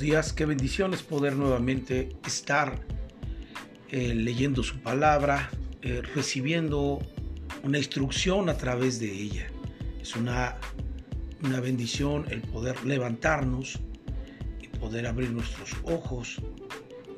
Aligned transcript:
días, 0.00 0.32
qué 0.32 0.46
bendiciones 0.46 1.02
poder 1.02 1.36
nuevamente 1.36 2.16
estar 2.26 2.80
eh, 3.90 4.14
leyendo 4.14 4.62
su 4.62 4.80
palabra, 4.80 5.50
eh, 5.82 6.00
recibiendo 6.14 7.00
una 7.62 7.78
instrucción 7.78 8.48
a 8.48 8.56
través 8.56 8.98
de 8.98 9.12
ella. 9.12 9.46
Es 10.00 10.16
una, 10.16 10.56
una 11.42 11.60
bendición 11.60 12.24
el 12.30 12.40
poder 12.40 12.82
levantarnos 12.84 13.78
y 14.60 14.68
poder 14.68 15.06
abrir 15.06 15.30
nuestros 15.30 15.76
ojos 15.84 16.40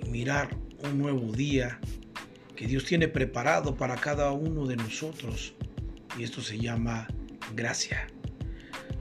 y 0.05 0.09
mirar 0.09 0.57
un 0.83 0.99
nuevo 0.99 1.33
día 1.33 1.79
que 2.57 2.67
Dios 2.67 2.85
tiene 2.85 3.07
preparado 3.07 3.77
para 3.77 3.95
cada 3.96 4.33
uno 4.33 4.67
de 4.67 4.77
nosotros. 4.77 5.55
Y 6.19 6.25
esto 6.25 6.43
se 6.43 6.59
llama 6.59 7.07
gracia, 7.55 8.09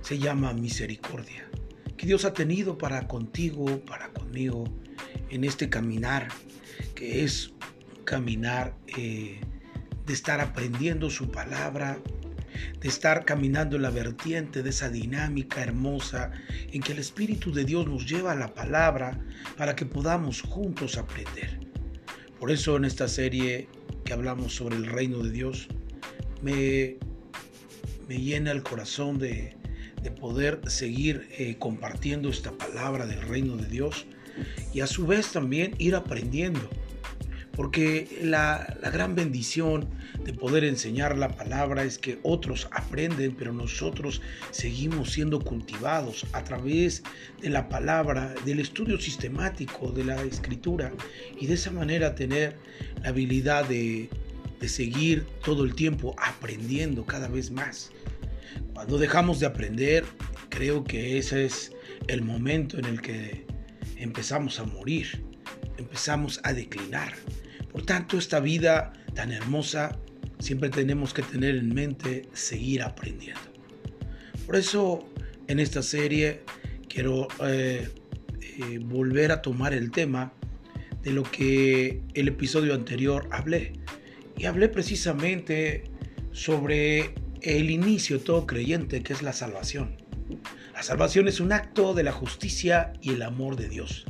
se 0.02 0.20
llama 0.20 0.54
misericordia 0.54 1.52
que 2.02 2.08
Dios 2.08 2.26
ha 2.26 2.34
tenido 2.34 2.80
para 2.80 3.08
contigo, 3.08 3.80
para 3.86 4.10
conmigo, 4.10 4.64
en 5.30 5.44
este 5.44 5.70
caminar, 5.70 6.30
que 6.96 7.24
es 7.24 7.54
caminar 8.05 8.76
eh, 8.98 9.40
de 10.08 10.14
estar 10.14 10.41
aprendiendo 10.41 11.12
su 11.12 11.30
palabra, 11.30 12.00
de 12.80 12.88
estar 12.90 13.24
caminando 13.24 13.76
en 13.76 13.84
la 13.84 13.91
vertiente 13.91 14.64
de 14.64 14.72
esa 14.72 14.90
dinámica 14.90 15.62
hermosa 15.62 16.32
en 16.72 16.82
que 16.82 16.94
el 16.94 16.98
Espíritu 16.98 17.54
de 17.54 17.66
Dios 17.66 17.88
nos 17.88 18.10
lleva 18.10 18.32
a 18.32 18.36
la 18.36 18.55
palabra 18.55 19.20
para 19.55 19.76
que 19.76 19.86
podamos 19.86 20.41
juntos 20.41 20.98
aprender. 20.98 21.60
Por 22.40 22.49
eso 22.49 22.77
en 22.77 22.86
esta 22.86 23.08
serie 23.08 23.68
que 24.05 24.13
hablamos 24.13 24.55
sobre 24.55 24.76
el 24.76 24.88
reino 24.88 25.20
de 25.20 25.30
Dios, 25.30 25.68
me, 26.41 26.98
me 28.10 28.18
llena 28.18 28.49
el 28.49 28.63
corazón 28.63 29.20
de, 29.20 29.60
de 30.02 30.12
poder 30.12 30.62
seguir 30.68 31.28
eh, 31.38 31.55
compartiendo 31.60 32.30
esta 32.30 32.52
palabra 32.52 33.05
del 33.05 33.21
reino 33.21 33.55
de 33.57 33.68
Dios 33.68 34.05
y 34.74 34.82
a 34.82 34.88
su 34.88 35.05
vez 35.05 35.32
también 35.32 35.76
ir 35.77 35.96
aprendiendo. 35.96 36.70
Porque 37.54 38.20
la, 38.24 38.77
la, 38.82 38.90
gran 38.90 39.13
bendición 39.13 39.90
de 40.24 40.32
poder 40.32 40.63
enseñar 40.63 41.18
la 41.18 41.35
palabra 41.35 41.84
es 41.84 41.98
que 41.98 42.18
otros 42.24 42.70
aprenden, 42.71 43.35
pero 43.35 43.52
nosotros 43.52 44.21
seguimos 44.52 45.12
siendo 45.12 45.41
cultivados 45.41 46.26
a 46.32 46.46
través 46.46 47.04
de 47.41 47.49
la 47.49 47.68
palabra, 47.68 48.34
del 48.46 48.62
estudio 48.62 48.99
sistemático 48.99 49.91
de 49.91 50.05
la 50.05 50.24
escritura 50.24 50.93
y 51.40 51.48
de 51.48 51.55
esa 51.55 51.71
manera 51.71 52.15
tener 52.15 52.55
la 53.04 53.10
habilidad 53.10 53.65
de, 53.68 54.10
de 54.62 54.70
seguir 54.70 55.26
todo 55.43 55.65
el 55.65 55.76
tiempo 55.76 56.15
aprendiendo 56.18 57.05
cada 57.05 57.27
vez 57.27 57.52
más. 57.52 57.91
Cuando 58.74 58.98
dejamos 58.98 59.40
de 59.40 59.46
aprender, 59.46 60.05
creo 60.49 60.84
que 60.84 61.18
ese 61.18 61.46
es 61.46 61.71
el 62.07 62.21
momento 62.21 62.77
en 62.77 62.85
el 62.85 63.02
que 63.02 63.46
empezamos 63.98 64.59
a 64.59 64.63
morir, 64.63 65.24
empezamos 65.78 66.40
a 66.44 66.53
declinar. 66.53 67.13
Por 67.72 67.85
tanto, 67.85 68.18
esta 68.18 68.40
vida 68.40 68.94
tan 69.13 69.31
hermosa, 69.31 69.97
siempre 70.40 70.69
tenemos 70.69 71.13
que 71.13 71.22
tener 71.22 71.56
en 71.56 71.74
mente 71.74 72.28
seguir 72.34 72.81
aprendiendo. 72.81 73.41
Por 74.46 74.56
eso, 74.56 75.08
en 75.47 75.59
esta 75.59 75.81
serie, 75.81 76.41
quiero 76.90 77.28
eh, 77.46 77.88
eh, 78.41 78.80
volver 78.80 79.31
a 79.31 79.41
tomar 79.41 79.74
el 79.74 79.91
tema 79.91 80.34
de 81.03 81.12
lo 81.12 81.24
que 81.24 82.02
el 82.13 82.28
episodio 82.28 82.74
anterior 82.74 83.28
hablé. 83.31 83.74
Y 84.38 84.46
hablé 84.46 84.69
precisamente 84.69 85.84
sobre 86.31 87.13
el 87.41 87.69
inicio 87.69 88.19
todo 88.19 88.45
creyente 88.45 89.03
que 89.03 89.13
es 89.13 89.22
la 89.22 89.34
salvación. 89.34 89.97
La 90.73 90.84
salvación 90.84 91.28
es 91.28 91.39
un 91.39 91.51
acto 91.51 91.94
de 91.94 92.03
la 92.03 92.11
justicia 92.11 92.94
y 93.01 93.11
el 93.11 93.22
amor 93.22 93.56
de 93.56 93.67
Dios, 93.67 94.06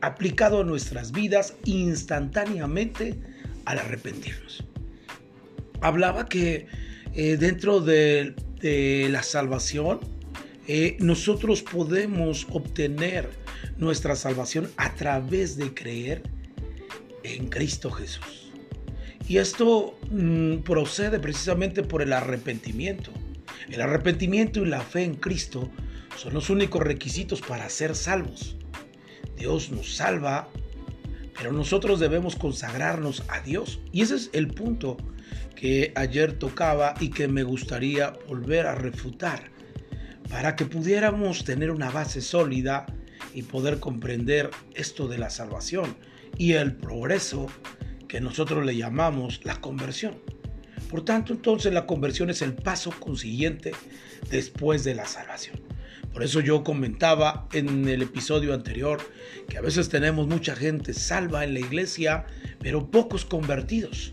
aplicado 0.00 0.60
a 0.60 0.64
nuestras 0.64 1.12
vidas 1.12 1.54
instantáneamente 1.64 3.18
al 3.64 3.78
arrepentirnos. 3.78 4.64
Hablaba 5.80 6.28
que 6.28 6.66
eh, 7.14 7.36
dentro 7.36 7.80
de, 7.80 8.34
la 9.10 9.22
salvación 9.22 10.00
eh, 10.66 10.96
nosotros 10.98 11.62
podemos 11.62 12.46
obtener 12.50 13.28
nuestra 13.76 14.16
salvación 14.16 14.70
a 14.78 14.94
través 14.94 15.58
de 15.58 15.74
creer 15.74 16.22
en 17.22 17.48
Cristo 17.48 17.90
Jesús. 17.90 18.43
Y 19.28 19.38
esto 19.38 19.98
mm, 20.10 20.58
procede 20.58 21.18
precisamente 21.18 21.82
por 21.82 22.02
el 22.02 22.12
arrepentimiento. 22.12 23.10
El 23.70 23.80
arrepentimiento 23.80 24.60
y 24.60 24.66
la 24.66 24.82
fe 24.82 25.04
en 25.04 25.14
Cristo 25.14 25.70
son 26.16 26.34
los 26.34 26.50
únicos 26.50 26.82
requisitos 26.82 27.40
para 27.40 27.68
ser 27.68 27.94
salvos. 27.94 28.56
Dios 29.36 29.70
nos 29.70 29.96
salva, 29.96 30.48
pero 31.36 31.52
nosotros 31.52 31.98
debemos 32.00 32.36
consagrarnos 32.36 33.24
a 33.28 33.40
Dios. 33.40 33.80
Y 33.92 34.02
ese 34.02 34.16
es 34.16 34.30
el 34.32 34.48
punto 34.48 34.96
que 35.56 35.92
ayer 35.96 36.34
tocaba 36.38 36.94
y 37.00 37.08
que 37.10 37.26
me 37.26 37.42
gustaría 37.42 38.12
volver 38.28 38.66
a 38.66 38.74
refutar 38.74 39.50
para 40.30 40.56
que 40.56 40.66
pudiéramos 40.66 41.44
tener 41.44 41.70
una 41.70 41.90
base 41.90 42.20
sólida 42.20 42.86
y 43.32 43.42
poder 43.42 43.80
comprender 43.80 44.50
esto 44.74 45.08
de 45.08 45.18
la 45.18 45.30
salvación 45.30 45.96
y 46.36 46.52
el 46.52 46.74
progreso 46.76 47.46
que 48.14 48.20
nosotros 48.20 48.64
le 48.64 48.76
llamamos 48.76 49.40
la 49.42 49.60
conversión. 49.60 50.14
Por 50.88 51.04
tanto, 51.04 51.32
entonces 51.32 51.72
la 51.72 51.84
conversión 51.84 52.30
es 52.30 52.42
el 52.42 52.54
paso 52.54 52.92
consiguiente 52.92 53.72
después 54.30 54.84
de 54.84 54.94
la 54.94 55.04
salvación. 55.04 55.60
Por 56.12 56.22
eso 56.22 56.38
yo 56.38 56.62
comentaba 56.62 57.48
en 57.52 57.88
el 57.88 58.02
episodio 58.02 58.54
anterior 58.54 59.00
que 59.48 59.58
a 59.58 59.62
veces 59.62 59.88
tenemos 59.88 60.28
mucha 60.28 60.54
gente 60.54 60.94
salva 60.94 61.42
en 61.42 61.54
la 61.54 61.58
iglesia, 61.58 62.26
pero 62.60 62.88
pocos 62.88 63.24
convertidos. 63.24 64.12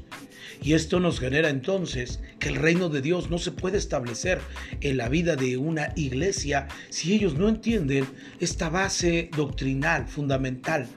Y 0.63 0.73
esto 0.73 0.99
nos 0.99 1.19
genera 1.19 1.49
entonces 1.49 2.21
que 2.39 2.49
el 2.49 2.55
reino 2.55 2.89
de 2.89 3.03
Dios 3.03 3.29
no 3.29 3.37
se 3.37 3.51
puede 3.51 3.77
establecer 3.77 4.41
en 4.79 4.97
la 4.97 5.09
vida 5.09 5.35
de 5.35 5.57
una 5.57 5.93
iglesia 5.95 6.67
si 6.89 7.13
ellos 7.13 7.35
no 7.35 7.47
entienden 7.47 8.07
esta 8.39 8.69
base 8.69 9.29
doctrinal 9.37 10.07
fundamental 10.07 10.87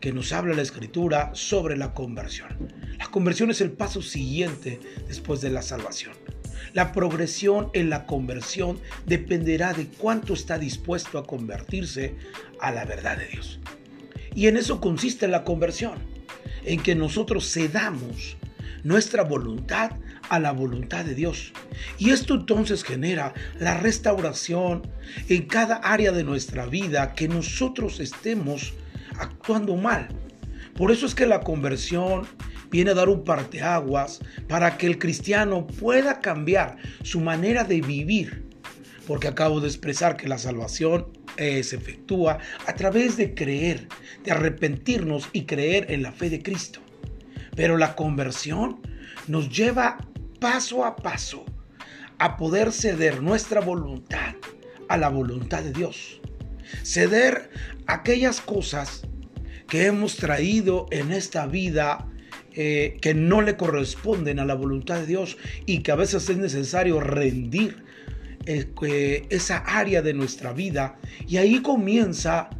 que 0.00 0.12
nos 0.12 0.32
habla 0.32 0.54
la 0.54 0.62
escritura 0.62 1.30
sobre 1.34 1.76
la 1.76 1.94
conversión. 1.94 2.48
La 2.98 3.10
conversión 3.10 3.50
es 3.50 3.60
el 3.60 3.72
paso 3.72 4.02
siguiente 4.02 4.80
después 5.06 5.40
de 5.40 5.50
la 5.50 5.62
salvación. 5.62 6.12
La 6.72 6.92
progresión 6.92 7.70
en 7.72 7.90
la 7.90 8.06
conversión 8.06 8.78
dependerá 9.06 9.72
de 9.72 9.86
cuánto 9.86 10.34
está 10.34 10.58
dispuesto 10.58 11.18
a 11.18 11.26
convertirse 11.26 12.14
a 12.60 12.70
la 12.70 12.84
verdad 12.84 13.16
de 13.16 13.26
Dios. 13.26 13.58
Y 14.34 14.46
en 14.46 14.56
eso 14.56 14.80
consiste 14.80 15.26
la 15.28 15.44
conversión, 15.44 15.98
en 16.64 16.82
que 16.82 16.94
nosotros 16.94 17.50
cedamos 17.50 18.36
nuestra 18.84 19.24
voluntad 19.24 19.92
a 20.28 20.38
la 20.38 20.52
voluntad 20.52 21.04
de 21.04 21.14
Dios. 21.14 21.52
Y 21.98 22.10
esto 22.10 22.34
entonces 22.34 22.84
genera 22.84 23.34
la 23.58 23.78
restauración 23.78 24.86
en 25.28 25.46
cada 25.46 25.76
área 25.76 26.12
de 26.12 26.24
nuestra 26.24 26.66
vida 26.66 27.14
que 27.14 27.28
nosotros 27.28 28.00
estemos 28.00 28.74
actuando 29.18 29.76
mal. 29.76 30.08
Por 30.74 30.90
eso 30.92 31.06
es 31.06 31.14
que 31.14 31.26
la 31.26 31.40
conversión 31.40 32.26
viene 32.70 32.90
a 32.90 32.94
dar 32.94 33.08
un 33.08 33.24
parteaguas 33.24 34.20
para 34.48 34.76
que 34.76 34.86
el 34.86 34.98
cristiano 34.98 35.66
pueda 35.66 36.20
cambiar 36.20 36.76
su 37.02 37.20
manera 37.20 37.64
de 37.64 37.80
vivir. 37.80 38.46
Porque 39.06 39.28
acabo 39.28 39.60
de 39.60 39.68
expresar 39.68 40.16
que 40.16 40.28
la 40.28 40.38
salvación 40.38 41.08
eh, 41.36 41.62
se 41.62 41.76
efectúa 41.76 42.38
a 42.66 42.74
través 42.74 43.16
de 43.16 43.34
creer, 43.34 43.88
de 44.22 44.32
arrepentirnos 44.32 45.28
y 45.32 45.46
creer 45.46 45.90
en 45.90 46.02
la 46.02 46.12
fe 46.12 46.30
de 46.30 46.42
Cristo. 46.42 46.80
Pero 47.56 47.78
la 47.78 47.94
conversión 47.94 48.80
nos 49.26 49.48
lleva 49.48 49.98
paso 50.40 50.84
a 50.84 50.96
paso 50.96 51.44
a 52.18 52.36
poder 52.36 52.72
ceder 52.72 53.22
nuestra 53.22 53.60
voluntad 53.60 54.34
a 54.88 54.96
la 54.96 55.08
voluntad 55.08 55.62
de 55.62 55.72
Dios. 55.72 56.20
Ceder 56.82 57.50
aquellas 57.86 58.40
cosas 58.40 59.02
que 59.68 59.86
hemos 59.86 60.16
traído 60.16 60.86
en 60.90 61.12
esta 61.12 61.46
vida 61.46 62.08
eh, 62.52 62.96
que 63.00 63.14
no 63.14 63.42
le 63.42 63.56
corresponden 63.56 64.40
a 64.40 64.44
la 64.44 64.54
voluntad 64.54 64.98
de 64.98 65.06
Dios 65.06 65.36
y 65.66 65.82
que 65.82 65.92
a 65.92 65.96
veces 65.96 66.28
es 66.28 66.38
necesario 66.38 66.98
rendir 66.98 67.84
eh, 68.46 69.26
esa 69.28 69.58
área 69.58 70.02
de 70.02 70.14
nuestra 70.14 70.52
vida. 70.52 70.98
Y 71.26 71.36
ahí 71.36 71.60
comienza 71.60 72.50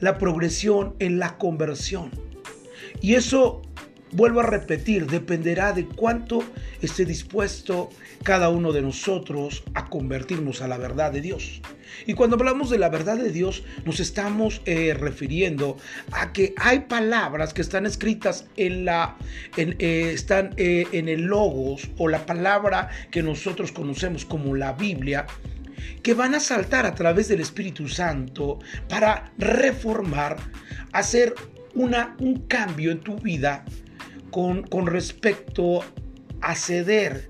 la 0.00 0.18
progresión 0.18 0.94
en 0.98 1.18
la 1.18 1.38
conversión. 1.38 2.10
Y 3.00 3.14
eso, 3.14 3.62
vuelvo 4.12 4.40
a 4.40 4.46
repetir, 4.46 5.06
dependerá 5.06 5.72
de 5.72 5.86
cuánto 5.86 6.42
esté 6.82 7.04
dispuesto 7.04 7.90
cada 8.24 8.48
uno 8.48 8.72
de 8.72 8.82
nosotros 8.82 9.62
a 9.74 9.88
convertirnos 9.88 10.62
a 10.62 10.68
la 10.68 10.78
verdad 10.78 11.12
de 11.12 11.20
Dios. 11.20 11.62
Y 12.04 12.14
cuando 12.14 12.36
hablamos 12.36 12.68
de 12.70 12.78
la 12.78 12.88
verdad 12.88 13.16
de 13.16 13.30
Dios, 13.30 13.62
nos 13.84 14.00
estamos 14.00 14.60
eh, 14.66 14.94
refiriendo 14.94 15.78
a 16.12 16.32
que 16.32 16.54
hay 16.58 16.80
palabras 16.80 17.54
que 17.54 17.62
están 17.62 17.86
escritas 17.86 18.46
en 18.56 18.84
la, 18.84 19.16
eh, 19.56 20.10
están 20.12 20.52
eh, 20.56 20.86
en 20.92 21.08
el 21.08 21.22
logos 21.22 21.88
o 21.96 22.08
la 22.08 22.26
palabra 22.26 22.90
que 23.10 23.22
nosotros 23.22 23.72
conocemos 23.72 24.24
como 24.24 24.54
la 24.54 24.72
Biblia, 24.72 25.26
que 26.02 26.14
van 26.14 26.34
a 26.34 26.40
saltar 26.40 26.86
a 26.86 26.94
través 26.94 27.28
del 27.28 27.40
Espíritu 27.40 27.88
Santo 27.88 28.58
para 28.88 29.32
reformar, 29.38 30.36
hacer 30.92 31.34
una, 31.74 32.16
un 32.18 32.46
cambio 32.46 32.90
en 32.90 33.00
tu 33.00 33.16
vida 33.16 33.64
con, 34.30 34.62
con 34.62 34.86
respecto 34.86 35.84
a 36.40 36.54
ceder 36.54 37.28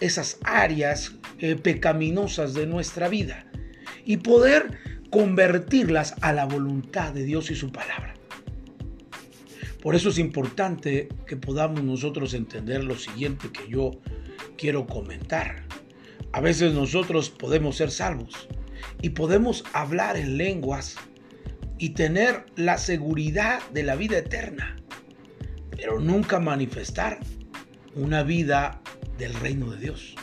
esas 0.00 0.38
áreas 0.42 1.12
pecaminosas 1.62 2.54
de 2.54 2.66
nuestra 2.66 3.08
vida 3.08 3.44
y 4.04 4.18
poder 4.18 4.78
convertirlas 5.10 6.14
a 6.20 6.32
la 6.32 6.44
voluntad 6.44 7.12
de 7.12 7.24
Dios 7.24 7.50
y 7.50 7.54
su 7.54 7.70
palabra. 7.70 8.14
Por 9.82 9.94
eso 9.94 10.08
es 10.08 10.18
importante 10.18 11.08
que 11.26 11.36
podamos 11.36 11.82
nosotros 11.82 12.32
entender 12.34 12.82
lo 12.84 12.96
siguiente 12.96 13.50
que 13.52 13.68
yo 13.68 13.92
quiero 14.56 14.86
comentar. 14.86 15.64
A 16.32 16.40
veces 16.40 16.72
nosotros 16.72 17.30
podemos 17.30 17.76
ser 17.76 17.90
salvos 17.90 18.48
y 19.02 19.10
podemos 19.10 19.62
hablar 19.72 20.16
en 20.16 20.38
lenguas 20.38 20.96
y 21.78 21.90
tener 21.90 22.46
la 22.56 22.78
seguridad 22.78 23.60
de 23.72 23.82
la 23.82 23.94
vida 23.94 24.18
eterna, 24.18 24.76
pero 25.70 26.00
nunca 26.00 26.40
manifestar 26.40 27.20
una 27.94 28.22
vida 28.22 28.80
del 29.18 29.34
reino 29.34 29.70
de 29.70 29.80
Dios. 29.80 30.14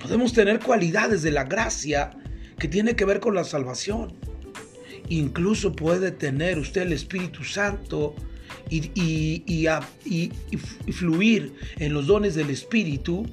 Podemos 0.00 0.32
tener 0.32 0.60
cualidades 0.60 1.22
de 1.22 1.32
la 1.32 1.44
gracia 1.44 2.10
que 2.58 2.68
tiene 2.68 2.96
que 2.96 3.04
ver 3.04 3.20
con 3.20 3.34
la 3.34 3.44
salvación. 3.44 4.14
Incluso 5.08 5.72
puede 5.72 6.10
tener 6.10 6.58
usted 6.58 6.82
el 6.82 6.92
Espíritu 6.92 7.44
Santo 7.44 8.14
y, 8.68 8.90
y, 8.96 10.92
fluir 10.92 11.54
en 11.78 11.94
los 11.94 12.06
dones 12.06 12.34
del 12.34 12.50
Espíritu, 12.50 13.26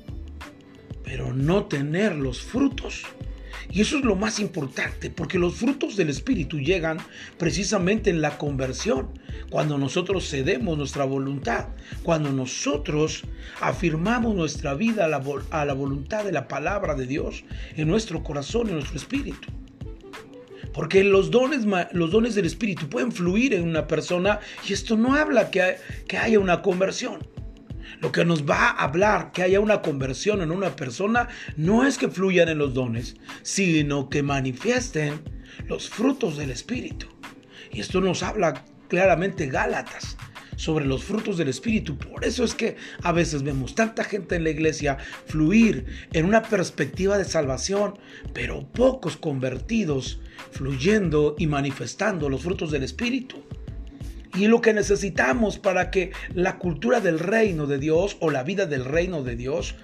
pero 1.04 1.34
no 1.34 1.66
tener 1.66 2.16
los 2.16 2.42
frutos 2.42 3.04
y 3.74 3.82
eso 3.82 3.98
es 3.98 4.06
lo 4.06 4.16
más 4.16 4.40
importante, 4.40 5.10
porque 5.10 5.40
los 5.40 5.56
frutos 5.56 5.98
del 5.98 6.10
Espíritu 6.10 6.60
llegan 6.60 7.00
precisamente 7.40 8.12
en 8.12 8.22
la 8.22 8.38
conversión, 8.38 9.10
cuando 9.50 9.80
nosotros 9.80 10.30
cedemos 10.30 10.78
nuestra 10.78 11.06
voluntad, 11.06 11.70
cuando 12.04 12.32
nosotros 12.32 13.24
afirmamos 13.62 14.36
nuestra 14.36 14.76
vida 14.76 15.06
a 15.06 15.08
la, 15.08 15.24
a 15.50 15.66
la 15.66 15.74
voluntad 15.74 16.24
de 16.24 16.32
la 16.32 16.48
palabra 16.48 16.94
de 16.94 17.08
Dios 17.08 17.46
en 17.76 17.88
nuestro 17.88 18.24
corazón, 18.24 18.68
en 18.68 18.76
nuestro 18.76 18.98
espíritu. 18.98 19.48
Porque 20.72 21.04
los 21.04 21.32
dones, 21.32 21.66
los 21.94 22.12
dones 22.12 22.36
del 22.36 22.46
Espíritu 22.46 22.90
pueden 22.90 23.12
fluir 23.12 23.56
en 23.56 23.68
una 23.68 23.88
persona 23.88 24.40
y 24.68 24.74
esto 24.74 24.98
no 24.98 25.16
habla 25.16 25.50
que, 25.50 25.78
que 26.08 26.18
haya 26.18 26.40
una 26.40 26.62
conversión. 26.62 27.33
Lo 28.04 28.12
que 28.12 28.26
nos 28.26 28.44
va 28.44 28.68
a 28.68 28.84
hablar 28.84 29.32
que 29.32 29.44
haya 29.44 29.62
una 29.62 29.82
conversión 29.82 30.42
en 30.42 30.52
una 30.52 30.76
persona 30.76 31.30
no 31.56 31.88
es 31.88 31.98
que 31.98 32.10
fluyan 32.10 32.50
en 32.50 32.58
los 32.58 32.74
dones, 32.74 33.16
sino 33.44 34.10
que 34.10 34.22
manifiesten 34.22 35.22
los 35.70 35.90
frutos 35.90 36.36
del 36.36 36.52
Espíritu. 36.52 37.08
Y 37.72 37.80
esto 37.80 38.02
nos 38.02 38.22
habla 38.22 38.66
claramente 38.90 39.48
Gálatas 39.48 40.18
sobre 40.58 40.84
los 40.84 41.06
frutos 41.06 41.38
del 41.38 41.48
Espíritu. 41.48 41.98
Por 41.98 42.26
eso 42.26 42.44
es 42.44 42.54
que 42.54 42.76
a 43.04 43.14
veces 43.14 43.42
vemos 43.42 43.74
tanta 43.74 44.04
gente 44.04 44.36
en 44.36 44.44
la 44.44 44.50
iglesia 44.50 44.98
fluir 45.28 45.86
en 46.12 46.26
una 46.26 46.44
perspectiva 46.44 47.18
de 47.18 47.24
salvación, 47.24 47.98
pero 48.34 48.68
pocos 48.68 49.16
convertidos 49.16 50.20
fluyendo 50.52 51.36
y 51.40 51.48
manifestando 51.48 52.28
los 52.28 52.42
frutos 52.42 52.70
del 52.70 52.84
Espíritu. 52.84 53.42
Y 54.36 54.48
lo 54.48 54.62
que 54.62 54.74
necesitamos 54.74 55.60
para 55.60 55.92
que 55.92 56.12
la 56.34 56.58
cultura 56.58 57.00
del 57.02 57.20
reino 57.20 57.68
de 57.68 57.78
Dios 57.78 58.18
o 58.20 58.32
la 58.32 58.44
vida 58.44 58.66
del 58.66 58.86
reino 58.86 59.24
de 59.24 59.36
Dios 59.36 59.76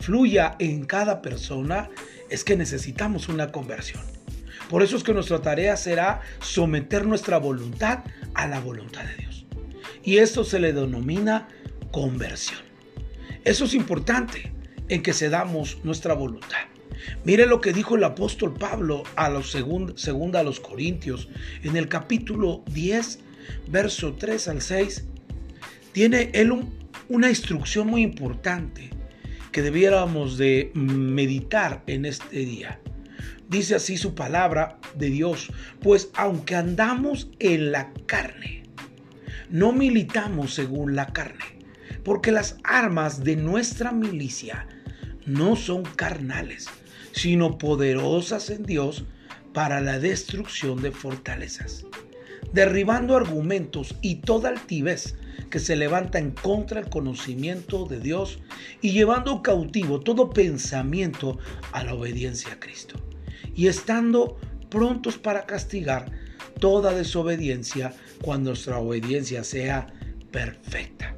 fluya 0.00 0.56
en 0.58 0.86
cada 0.86 1.20
persona 1.20 1.90
es 2.30 2.44
que 2.44 2.56
necesitamos 2.56 3.28
una 3.28 3.52
conversión. 3.52 4.02
Por 4.70 4.82
eso 4.82 4.96
es 4.96 5.02
que 5.02 5.14
nuestra 5.14 5.40
tarea 5.40 5.76
será 5.76 6.20
someter 6.40 7.06
nuestra 7.06 7.38
voluntad 7.38 8.04
a 8.34 8.46
la 8.46 8.60
voluntad 8.60 9.04
de 9.04 9.16
Dios. 9.16 9.46
Y 10.02 10.18
esto 10.18 10.44
se 10.44 10.58
le 10.58 10.72
denomina 10.72 11.48
conversión. 11.90 12.60
Eso 13.44 13.64
es 13.64 13.74
importante 13.74 14.52
en 14.88 15.02
que 15.02 15.12
se 15.12 15.28
damos 15.28 15.78
nuestra 15.84 16.14
voluntad. 16.14 16.58
Mire 17.24 17.46
lo 17.46 17.60
que 17.60 17.72
dijo 17.72 17.96
el 17.96 18.04
apóstol 18.04 18.54
Pablo 18.54 19.04
a 19.16 19.28
los 19.28 19.50
segunda 19.50 20.40
a 20.40 20.42
los 20.42 20.60
Corintios 20.60 21.28
en 21.62 21.76
el 21.76 21.88
capítulo 21.88 22.62
10 22.66 23.20
verso 23.68 24.14
3 24.14 24.48
al 24.48 24.62
6, 24.62 25.04
tiene 25.92 26.30
él 26.34 26.52
una 27.08 27.28
instrucción 27.28 27.88
muy 27.88 28.02
importante 28.02 28.90
que 29.52 29.62
debiéramos 29.62 30.36
de 30.38 30.70
meditar 30.74 31.82
en 31.86 32.04
este 32.04 32.38
día. 32.38 32.80
Dice 33.48 33.74
así 33.74 33.96
su 33.96 34.14
palabra 34.14 34.78
de 34.94 35.08
Dios, 35.08 35.50
pues 35.80 36.10
aunque 36.14 36.54
andamos 36.54 37.30
en 37.38 37.72
la 37.72 37.92
carne, 38.06 38.64
no 39.48 39.72
militamos 39.72 40.54
según 40.54 40.94
la 40.94 41.06
carne, 41.06 41.58
porque 42.04 42.30
las 42.30 42.58
armas 42.62 43.24
de 43.24 43.36
nuestra 43.36 43.90
milicia 43.90 44.68
no 45.24 45.56
son 45.56 45.82
carnales, 45.82 46.68
sino 47.12 47.56
poderosas 47.56 48.50
en 48.50 48.64
Dios 48.64 49.04
para 49.54 49.80
la 49.80 49.98
destrucción 49.98 50.82
de 50.82 50.92
fortalezas 50.92 51.86
derribando 52.52 53.16
argumentos 53.16 53.94
y 54.02 54.16
toda 54.16 54.48
altivez 54.48 55.14
que 55.50 55.58
se 55.58 55.76
levanta 55.76 56.18
en 56.18 56.32
contra 56.32 56.80
del 56.80 56.90
conocimiento 56.90 57.86
de 57.86 58.00
Dios 58.00 58.38
y 58.80 58.92
llevando 58.92 59.42
cautivo 59.42 60.00
todo 60.00 60.30
pensamiento 60.30 61.38
a 61.72 61.84
la 61.84 61.94
obediencia 61.94 62.54
a 62.54 62.60
Cristo. 62.60 63.00
Y 63.54 63.66
estando 63.66 64.36
prontos 64.70 65.18
para 65.18 65.46
castigar 65.46 66.10
toda 66.60 66.92
desobediencia 66.92 67.94
cuando 68.22 68.50
nuestra 68.50 68.78
obediencia 68.78 69.44
sea 69.44 69.86
perfecta. 70.30 71.17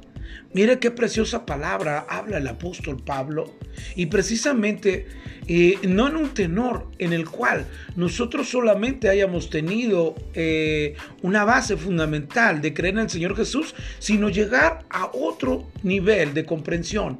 Mire 0.53 0.79
qué 0.79 0.91
preciosa 0.91 1.45
palabra 1.45 2.05
habla 2.09 2.37
el 2.37 2.47
apóstol 2.47 3.01
Pablo 3.01 3.55
y 3.95 4.07
precisamente 4.07 5.07
eh, 5.47 5.79
no 5.83 6.09
en 6.09 6.17
un 6.17 6.29
tenor 6.33 6.87
en 6.99 7.13
el 7.13 7.29
cual 7.29 7.67
nosotros 7.95 8.49
solamente 8.49 9.07
hayamos 9.07 9.49
tenido 9.49 10.15
eh, 10.33 10.95
una 11.21 11.45
base 11.45 11.77
fundamental 11.77 12.61
de 12.61 12.73
creer 12.73 12.95
en 12.95 13.01
el 13.01 13.09
Señor 13.09 13.35
Jesús, 13.37 13.73
sino 13.99 14.27
llegar 14.27 14.83
a 14.89 15.09
otro 15.13 15.67
nivel 15.83 16.33
de 16.33 16.45
comprensión 16.45 17.19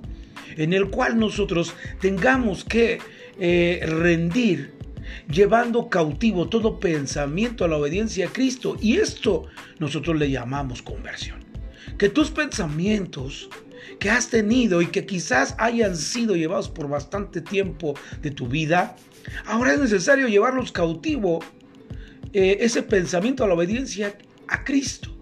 en 0.57 0.74
el 0.74 0.89
cual 0.89 1.18
nosotros 1.18 1.74
tengamos 2.00 2.66
que 2.66 3.00
eh, 3.39 3.80
rendir 3.88 4.74
llevando 5.30 5.89
cautivo 5.89 6.50
todo 6.50 6.80
pensamiento 6.80 7.66
a 7.66 7.68
la 7.68 7.78
obediencia 7.78 8.28
a 8.28 8.31
Cristo. 8.31 8.78
Y 8.81 8.97
esto 8.97 9.45
nosotros 9.80 10.18
le 10.18 10.30
llamamos 10.30 10.81
conversión. 10.81 11.41
Que 12.02 12.10
tus 12.10 12.31
pensamientos 12.31 13.48
que 14.00 14.10
has 14.10 14.30
tenido 14.30 14.81
y 14.81 14.88
que 14.88 15.06
quizás 15.06 15.54
hayan 15.60 15.96
sido 15.96 16.36
llevados 16.36 16.68
por 16.68 16.90
bastante 16.90 17.42
tiempo 17.42 17.94
de 18.24 18.31
tu 18.31 18.48
vida, 18.48 18.96
ahora 19.46 19.74
es 19.74 19.80
necesario 19.80 20.28
llevarlos 20.28 20.72
cautivo, 20.72 21.42
eh, 22.34 22.58
ese 22.62 22.81
pensamiento 22.81 23.44
a 23.44 23.48
la 23.48 23.54
obediencia 23.54 24.18
a 24.48 24.64
Cristo. 24.64 25.16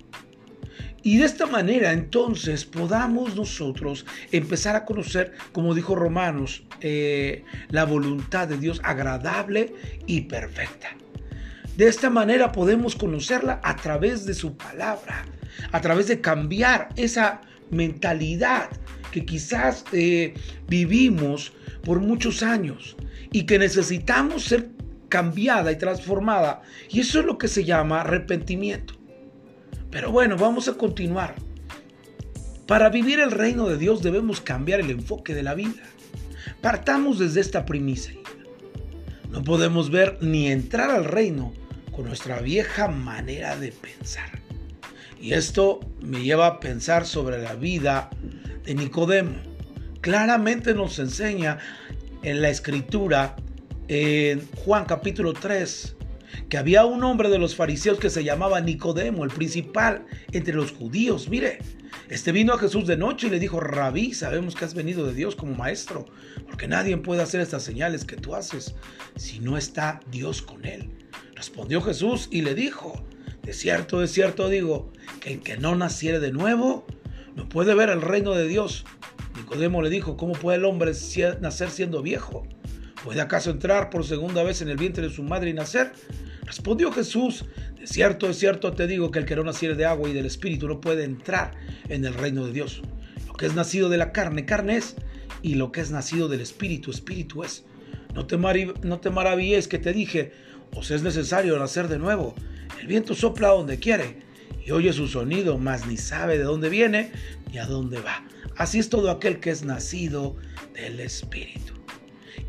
Y 1.04 1.18
de 1.18 1.26
esta 1.26 1.48
manera 1.48 1.92
entonces 1.92 2.64
podamos 2.64 3.36
nosotros 3.36 4.06
empezar 4.32 4.78
a 4.78 4.86
conocer, 4.86 5.34
como 5.52 5.76
dijo 5.76 5.96
Romanos, 5.96 6.64
eh, 6.80 7.44
la 7.72 7.84
voluntad 7.84 8.48
de 8.48 8.58
Dios 8.58 8.80
agradable 8.86 9.74
y 10.08 10.22
perfecta. 10.22 10.96
De 11.76 11.90
esta 11.90 12.10
manera 12.10 12.54
podemos 12.54 12.96
conocerla 12.96 13.60
a 13.66 13.76
través 13.76 14.26
de 14.26 14.34
su 14.34 14.56
palabra, 14.56 15.26
a 15.72 15.82
través 15.82 16.08
de 16.08 16.22
cambiar 16.22 16.89
esa 16.96 17.41
mentalidad 17.72 18.70
que 19.12 19.25
quizás 19.25 19.86
eh, 19.91 20.34
vivimos 20.68 21.53
por 21.84 22.00
muchos 22.00 22.44
años 22.44 22.96
y 23.32 23.44
que 23.44 23.60
necesitamos 23.60 24.44
ser 24.44 24.70
cambiada 25.08 25.72
y 25.72 25.77
transformada. 25.77 26.62
Y 26.89 27.01
eso 27.01 27.20
es 27.20 27.25
lo 27.25 27.38
que 27.38 27.48
se 27.48 27.65
llama 27.65 28.01
arrepentimiento. 28.01 28.94
Pero 29.91 30.12
bueno, 30.12 30.38
vamos 30.38 30.68
a 30.68 30.74
continuar. 30.74 31.36
Para 32.68 32.89
vivir 32.89 33.20
el 33.20 33.32
reino 33.32 33.68
de 33.68 33.77
Dios 33.77 34.03
debemos 34.03 34.41
cambiar 34.41 34.79
el 34.79 34.91
enfoque 34.91 35.34
de 35.34 35.44
la 35.44 35.56
vida. 35.56 35.82
Partamos 36.62 37.18
desde 37.18 37.41
esta 37.41 37.65
primicia. 37.65 38.13
No 39.32 39.44
podemos 39.44 39.89
ver 39.89 40.18
ni 40.22 40.48
entrar 40.51 40.91
al 40.91 41.06
reino 41.06 41.53
con 41.91 42.06
nuestra 42.06 42.39
vieja 42.41 42.88
manera 42.88 43.56
de 43.56 43.72
pensar. 43.72 44.38
Y 45.22 45.34
esto 45.34 45.80
me 46.01 46.24
lleva 46.24 46.48
a 46.48 46.60
pensar 46.60 47.06
sobre 47.06 47.42
la 47.42 47.56
vida 47.56 48.10
de 48.66 48.75
Nicodemo. 48.75 49.36
Claramente 50.01 50.74
nos 50.74 51.00
enseña 51.00 51.60
en 52.24 52.42
la 52.42 52.50
escritura, 52.50 53.36
en 53.88 54.48
Juan 54.63 54.86
capítulo 54.86 55.34
3, 55.34 55.96
que 56.48 56.58
había 56.58 56.86
un 56.86 57.04
hombre 57.04 57.30
de 57.30 57.39
los 57.39 57.56
fariseos 57.56 58.00
que 58.00 58.10
se 58.10 58.24
llamaba 58.24 58.62
Nicodemo, 58.62 59.24
el 59.24 59.32
principal 59.32 60.06
entre 60.32 60.54
los 60.54 60.72
judíos. 60.72 61.30
Mire, 61.30 61.60
Este 62.08 62.32
vino 62.32 62.54
a 62.54 62.60
Jesús 62.60 62.88
de 62.88 62.98
noche 62.98 63.28
y 63.28 63.30
le 63.30 63.39
dijo, 63.39 63.60
Rabí, 63.60 64.13
sabemos 64.13 64.56
que 64.56 64.66
has 64.66 64.74
venido 64.74 65.06
de 65.06 65.13
Dios 65.13 65.36
como 65.36 65.54
maestro, 65.54 66.06
porque 66.48 66.68
nadie 66.68 66.98
puede 66.98 67.22
hacer 67.22 67.39
estas 67.39 67.62
señales 67.63 68.04
que 68.04 68.16
tú 68.16 68.36
haces 68.36 68.74
si 69.16 69.39
no 69.39 69.58
está 69.58 70.00
Dios 70.12 70.42
con 70.42 70.66
él. 70.66 70.89
Respondió 71.36 71.82
Jesús 71.82 72.28
y 72.32 72.42
le 72.42 72.56
dijo, 72.56 73.04
de 73.50 73.53
cierto, 73.53 74.00
de 74.00 74.08
cierto 74.08 74.48
digo, 74.48 74.91
que 75.22 75.34
el 75.34 75.39
que 75.39 75.58
no 75.58 75.75
naciere 75.75 76.20
de 76.20 76.32
nuevo 76.32 76.86
no 77.36 77.50
puede 77.50 77.74
ver 77.74 77.89
el 77.89 78.00
reino 78.00 78.36
de 78.36 78.48
Dios. 78.48 78.86
Nicodemo 79.36 79.82
le 79.82 79.89
dijo, 79.89 80.18
¿cómo 80.18 80.34
puede 80.34 80.60
el 80.60 80.65
hombre 80.65 80.91
nacer 81.41 81.72
siendo 81.72 82.03
viejo? 82.03 82.46
¿Puede 83.03 83.22
acaso 83.22 83.50
entrar 83.50 83.89
por 83.89 84.06
segunda 84.06 84.44
vez 84.44 84.62
en 84.62 84.70
el 84.70 84.77
vientre 84.77 85.08
de 85.08 85.12
su 85.12 85.24
madre 85.24 85.50
y 85.50 85.53
nacer? 85.53 85.94
Respondió 86.46 86.91
Jesús, 86.91 87.46
de 87.75 87.88
cierto, 87.88 88.27
de 88.27 88.36
cierto 88.36 88.74
te 88.74 88.86
digo 88.86 89.10
que 89.10 89.18
el 89.18 89.25
que 89.25 89.36
no 89.36 89.44
naciere 89.44 89.74
de 89.74 89.86
agua 89.86 90.08
y 90.08 90.13
del 90.13 90.27
Espíritu 90.27 90.68
no 90.68 90.79
puede 90.79 91.03
entrar 91.03 91.56
en 91.88 92.06
el 92.06 92.13
reino 92.13 92.46
de 92.46 92.53
Dios. 92.53 92.84
Lo 93.25 93.34
que 93.34 93.48
es 93.48 93.56
nacido 93.56 93.89
de 93.89 93.98
la 93.98 94.12
carne, 94.12 94.46
carne 94.46 94.77
es, 94.77 94.96
y 95.41 95.56
lo 95.56 95.72
que 95.72 95.82
es 95.82 95.89
nacido 95.89 96.27
del 96.27 96.41
Espíritu, 96.41 96.91
Espíritu 96.91 97.44
es. 97.44 97.65
No 98.13 98.27
te, 98.27 98.38
no 98.38 99.00
te 99.00 99.10
maravilles 99.10 99.68
que 99.68 99.79
te 99.79 99.91
dije, 99.91 100.34
os 100.75 100.91
es 100.91 101.01
necesario 101.01 101.58
nacer 101.58 101.88
de 101.88 101.98
nuevo. 101.98 102.36
El 102.80 102.88
viento 102.88 103.16
sopla 103.16 103.50
donde 103.50 103.80
quiere 103.80 104.18
y 104.66 104.72
oye 104.72 104.94
su 104.94 105.08
sonido, 105.08 105.58
mas 105.58 105.88
ni 105.88 105.98
sabe 105.98 106.38
de 106.38 106.44
dónde 106.44 106.70
viene 106.70 107.12
ni 107.52 107.58
a 107.58 107.66
dónde 107.66 108.00
va. 108.00 108.24
Así 108.56 108.80
es 108.80 108.90
todo 108.90 109.10
aquel 109.12 109.40
que 109.40 109.50
es 109.50 109.64
nacido 109.64 110.36
del 110.74 111.00
Espíritu. 111.00 111.74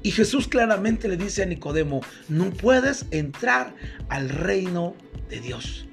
Y 0.02 0.12
Jesús 0.12 0.48
claramente 0.48 1.08
le 1.08 1.16
dice 1.16 1.42
a 1.42 1.46
Nicodemo, 1.46 2.00
no 2.28 2.50
puedes 2.50 3.06
entrar 3.10 3.74
al 4.08 4.28
reino 4.28 4.94
de 5.28 5.40
Dios 5.40 5.86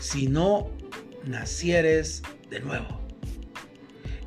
si 0.00 0.28
no 0.28 0.70
nacieres 1.24 2.22
de 2.50 2.60
nuevo. 2.60 3.00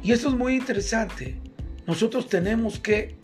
Y 0.04 0.12
esto 0.12 0.30
es 0.30 0.36
muy 0.36 0.56
interesante. 0.56 1.40
Nosotros 1.86 2.30
tenemos 2.30 2.80
que 2.80 3.18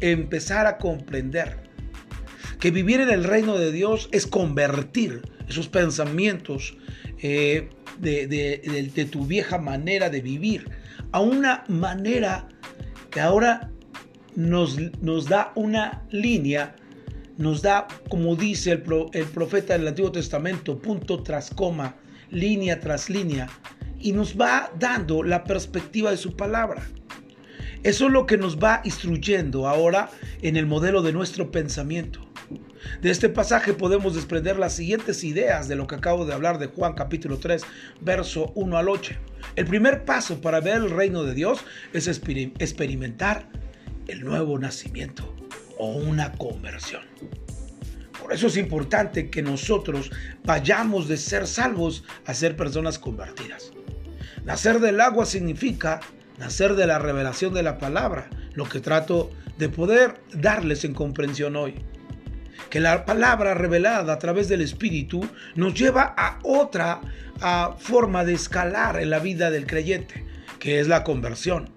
empezar 0.00 0.66
a 0.66 0.78
comprender 0.78 1.70
que 2.58 2.70
vivir 2.70 3.00
en 3.00 3.10
el 3.10 3.24
reino 3.24 3.56
de 3.56 3.72
Dios 3.72 4.08
es 4.12 4.26
convertir 4.26 5.22
esos 5.52 5.68
pensamientos 5.68 6.76
eh, 7.22 7.70
de 8.00 9.08
tu 9.10 9.26
vieja 9.26 9.58
manera 9.58 10.10
de 10.10 10.20
vivir 10.20 10.68
a 11.12 11.20
una 11.20 11.64
manera 11.68 12.48
que 13.10 13.20
ahora 13.20 13.70
nos, 14.34 14.78
nos 15.00 15.28
da 15.28 15.52
una 15.54 16.02
línea, 16.10 16.74
nos 17.36 17.62
da, 17.62 17.86
como 18.08 18.34
dice 18.34 18.72
el, 18.72 18.82
el 19.12 19.26
profeta 19.26 19.76
del 19.76 19.88
Antiguo 19.88 20.10
Testamento, 20.10 20.78
punto 20.78 21.22
tras 21.22 21.50
coma, 21.50 21.96
línea 22.30 22.80
tras 22.80 23.10
línea, 23.10 23.48
y 24.00 24.12
nos 24.12 24.40
va 24.40 24.72
dando 24.78 25.22
la 25.22 25.44
perspectiva 25.44 26.10
de 26.10 26.16
su 26.16 26.34
palabra. 26.34 26.82
Eso 27.82 28.06
es 28.06 28.12
lo 28.12 28.26
que 28.26 28.38
nos 28.38 28.58
va 28.58 28.80
instruyendo 28.84 29.68
ahora 29.68 30.08
en 30.40 30.56
el 30.56 30.66
modelo 30.66 31.02
de 31.02 31.12
nuestro 31.12 31.50
pensamiento. 31.50 32.31
De 33.00 33.10
este 33.10 33.28
pasaje 33.28 33.72
podemos 33.72 34.14
desprender 34.14 34.58
las 34.58 34.74
siguientes 34.74 35.24
ideas 35.24 35.68
de 35.68 35.76
lo 35.76 35.86
que 35.86 35.94
acabo 35.94 36.24
de 36.24 36.34
hablar 36.34 36.58
de 36.58 36.66
Juan 36.66 36.94
capítulo 36.94 37.38
3, 37.38 37.62
verso 38.00 38.52
1 38.54 38.76
al 38.76 38.88
8. 38.88 39.14
El 39.56 39.66
primer 39.66 40.04
paso 40.04 40.40
para 40.40 40.60
ver 40.60 40.76
el 40.76 40.90
reino 40.90 41.24
de 41.24 41.34
Dios 41.34 41.60
es 41.92 42.08
experimentar 42.08 43.48
el 44.08 44.24
nuevo 44.24 44.58
nacimiento 44.58 45.34
o 45.78 45.92
una 45.92 46.32
conversión. 46.32 47.02
Por 48.20 48.32
eso 48.32 48.46
es 48.46 48.56
importante 48.56 49.30
que 49.30 49.42
nosotros 49.42 50.10
vayamos 50.44 51.08
de 51.08 51.16
ser 51.16 51.46
salvos 51.46 52.04
a 52.24 52.34
ser 52.34 52.56
personas 52.56 52.98
convertidas. 52.98 53.72
Nacer 54.44 54.80
del 54.80 55.00
agua 55.00 55.26
significa 55.26 56.00
nacer 56.38 56.74
de 56.74 56.86
la 56.86 56.98
revelación 56.98 57.52
de 57.52 57.62
la 57.62 57.78
palabra, 57.78 58.30
lo 58.54 58.68
que 58.68 58.80
trato 58.80 59.30
de 59.58 59.68
poder 59.68 60.20
darles 60.32 60.84
en 60.84 60.94
comprensión 60.94 61.56
hoy. 61.56 61.74
Que 62.72 62.80
la 62.80 63.04
palabra 63.04 63.52
revelada 63.52 64.14
a 64.14 64.18
través 64.18 64.48
del 64.48 64.62
Espíritu 64.62 65.28
nos 65.56 65.74
lleva 65.74 66.14
a 66.16 66.38
otra 66.42 67.02
forma 67.76 68.24
de 68.24 68.32
escalar 68.32 68.98
en 68.98 69.10
la 69.10 69.18
vida 69.18 69.50
del 69.50 69.66
creyente, 69.66 70.24
que 70.58 70.80
es 70.80 70.88
la 70.88 71.04
conversión. 71.04 71.68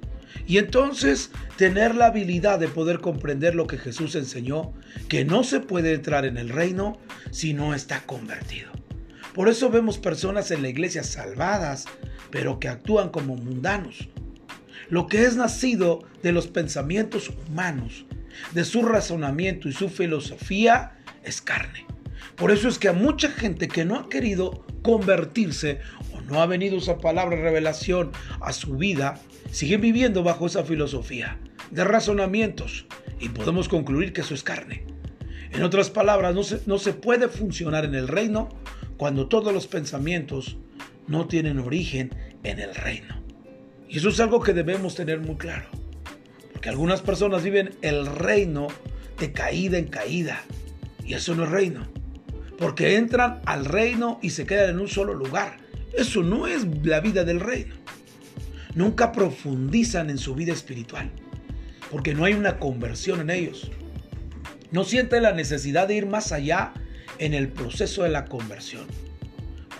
Y 0.47 0.57
entonces 0.57 1.31
tener 1.57 1.95
la 1.95 2.05
habilidad 2.05 2.59
de 2.59 2.69
poder 2.69 3.01
comprender 3.01 3.55
lo 3.55 3.67
que 3.67 3.77
Jesús 3.77 4.15
enseñó, 4.15 4.71
que 5.09 5.25
no 5.25 5.43
se 5.43 5.59
puede 5.59 5.93
entrar 5.93 6.23
en 6.23 6.37
el 6.37 6.47
reino 6.47 6.97
si 7.29 7.53
no 7.53 7.73
está 7.73 8.03
convertido. 8.05 8.71
Por 9.33 9.49
eso 9.49 9.69
vemos 9.69 9.97
personas 9.97 10.49
en 10.51 10.61
la 10.61 10.69
iglesia 10.69 11.03
salvadas, 11.03 11.87
pero 12.31 12.57
que 12.57 12.69
actúan 12.69 13.09
como 13.09 13.35
mundanos. 13.35 14.07
Lo 14.87 15.07
que 15.07 15.25
es 15.25 15.35
nacido 15.35 16.05
de 16.23 16.31
los 16.31 16.47
pensamientos 16.47 17.33
humanos, 17.49 18.05
de 18.53 18.65
su 18.65 18.83
razonamiento 18.83 19.67
y 19.69 19.73
su 19.73 19.89
filosofía, 19.89 20.97
es 21.23 21.41
carne. 21.41 21.85
Por 22.35 22.51
eso 22.51 22.67
es 22.67 22.77
que 22.77 22.89
a 22.89 22.93
mucha 22.93 23.29
gente 23.29 23.67
que 23.67 23.85
no 23.85 23.95
ha 23.95 24.09
querido 24.09 24.65
convertirse 24.81 25.79
o 26.13 26.21
no 26.21 26.41
ha 26.41 26.45
venido 26.45 26.77
esa 26.77 26.97
palabra 26.97 27.37
revelación 27.37 28.11
a 28.41 28.51
su 28.51 28.75
vida, 28.77 29.19
siguen 29.51 29.81
viviendo 29.81 30.23
bajo 30.23 30.45
esa 30.47 30.63
filosofía 30.63 31.39
de 31.71 31.83
razonamientos 31.83 32.85
y 33.19 33.29
podemos 33.29 33.69
concluir 33.69 34.13
que 34.13 34.21
eso 34.21 34.33
es 34.33 34.43
carne. 34.43 34.85
En 35.51 35.63
otras 35.63 35.89
palabras, 35.89 36.35
no 36.35 36.43
se, 36.43 36.61
no 36.65 36.77
se 36.77 36.93
puede 36.93 37.29
funcionar 37.29 37.85
en 37.85 37.95
el 37.95 38.07
reino 38.07 38.49
cuando 38.97 39.27
todos 39.27 39.53
los 39.53 39.67
pensamientos 39.67 40.57
no 41.07 41.27
tienen 41.27 41.59
origen 41.59 42.13
en 42.43 42.59
el 42.59 42.75
reino. 42.75 43.23
Y 43.87 43.97
eso 43.97 44.09
es 44.09 44.19
algo 44.19 44.41
que 44.41 44.53
debemos 44.53 44.95
tener 44.95 45.19
muy 45.19 45.35
claro. 45.35 45.67
Porque 46.55 46.69
algunas 46.69 47.01
personas 47.01 47.43
viven 47.43 47.75
el 47.83 48.07
reino 48.07 48.67
de 49.19 49.31
caída 49.31 49.77
en 49.77 49.87
caída. 49.87 50.41
Y 51.05 51.13
eso 51.13 51.35
no 51.35 51.43
es 51.43 51.49
reino. 51.49 51.87
Porque 52.57 52.95
entran 52.95 53.41
al 53.45 53.65
reino 53.65 54.17
y 54.23 54.31
se 54.31 54.47
quedan 54.47 54.71
en 54.71 54.79
un 54.79 54.87
solo 54.87 55.13
lugar. 55.13 55.57
Eso 55.95 56.23
no 56.23 56.47
es 56.47 56.65
la 56.83 57.01
vida 57.01 57.23
del 57.23 57.39
reino 57.39 57.75
nunca 58.75 59.13
profundizan 59.13 60.09
en 60.09 60.17
su 60.17 60.35
vida 60.35 60.53
espiritual, 60.53 61.09
porque 61.89 62.13
no 62.13 62.25
hay 62.25 62.33
una 62.33 62.59
conversión 62.59 63.21
en 63.21 63.29
ellos. 63.31 63.71
No 64.71 64.83
sienten 64.83 65.23
la 65.23 65.31
necesidad 65.31 65.87
de 65.87 65.95
ir 65.95 66.05
más 66.05 66.31
allá 66.31 66.73
en 67.17 67.33
el 67.33 67.47
proceso 67.47 68.03
de 68.03 68.09
la 68.09 68.25
conversión. 68.25 68.85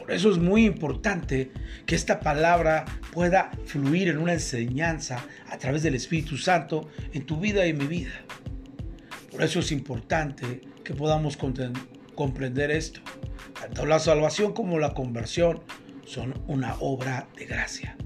Por 0.05 0.13
eso 0.13 0.29
es 0.29 0.37
muy 0.37 0.65
importante 0.65 1.51
que 1.87 1.95
esta 1.95 2.19
palabra 2.19 2.85
pueda 3.11 3.49
fluir 3.65 4.09
en 4.09 4.19
una 4.19 4.33
enseñanza 4.33 5.25
a 5.49 5.57
través 5.57 5.81
del 5.81 5.95
Espíritu 5.95 6.37
Santo 6.37 6.89
en 7.11 7.25
tu 7.25 7.39
vida 7.39 7.65
y 7.65 7.71
en 7.71 7.79
mi 7.79 7.87
vida. 7.87 8.11
Por 9.31 9.41
eso 9.41 9.61
es 9.61 9.71
importante 9.71 10.61
que 10.83 10.93
podamos 10.93 11.39
comprender 12.13 12.69
esto. 12.69 12.99
Tanto 13.59 13.87
la 13.87 13.97
salvación 13.97 14.53
como 14.53 14.77
la 14.77 14.93
conversión 14.93 15.61
son 16.05 16.39
una 16.45 16.75
obra 16.81 17.27
de 17.35 17.47
gracia. 17.47 17.97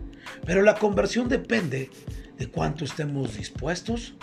Pero 0.46 0.62
la 0.62 0.76
conversión 0.76 1.28
depende 1.28 1.90
de 2.38 2.48
cuánto 2.48 2.86
estemos 2.86 3.36
dispuestos 3.36 4.16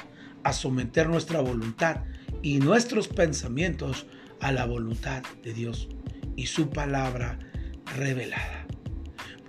a 0.44 0.54
someter 0.54 1.10
nuestra 1.10 1.42
voluntad 1.42 2.04
y 2.40 2.56
nuestros 2.56 3.06
pensamientos 3.06 4.06
a 4.40 4.50
la 4.50 4.64
voluntad 4.64 5.22
de 5.42 5.52
Dios 5.52 5.90
y 6.36 6.46
su 6.46 6.70
palabra 6.70 7.38
revelada. 7.94 8.66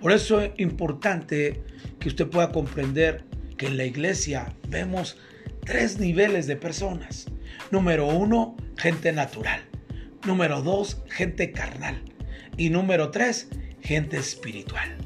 Por 0.00 0.12
eso 0.12 0.40
es 0.40 0.52
importante 0.58 1.62
que 1.98 2.08
usted 2.08 2.28
pueda 2.28 2.52
comprender 2.52 3.24
que 3.56 3.66
en 3.66 3.76
la 3.76 3.84
iglesia 3.84 4.54
vemos 4.68 5.18
tres 5.64 5.98
niveles 5.98 6.46
de 6.46 6.56
personas. 6.56 7.26
Número 7.70 8.06
uno, 8.06 8.56
gente 8.76 9.12
natural. 9.12 9.60
Número 10.24 10.62
dos, 10.62 11.02
gente 11.08 11.52
carnal. 11.52 12.00
Y 12.56 12.70
número 12.70 13.10
tres, 13.10 13.48
gente 13.82 14.16
espiritual. 14.16 14.96